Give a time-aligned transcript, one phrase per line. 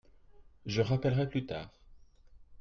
[0.65, 1.69] Je rappellerai plus tard.